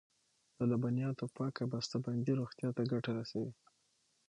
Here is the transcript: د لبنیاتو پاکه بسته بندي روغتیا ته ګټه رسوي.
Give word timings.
د 0.57 0.59
لبنیاتو 0.71 1.25
پاکه 1.37 1.63
بسته 1.73 1.95
بندي 2.05 2.33
روغتیا 2.39 2.69
ته 2.77 2.81
ګټه 2.91 3.11
رسوي. 3.19 3.51